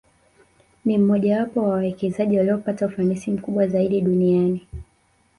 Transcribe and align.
Ni 0.85 0.97
mmojawapo 0.97 1.61
wa 1.63 1.69
wawekezaji 1.69 2.37
waliopata 2.37 2.85
ufanisi 2.85 3.31
mkubwa 3.31 3.67
zaidi 3.67 4.01
duniani 4.01 4.67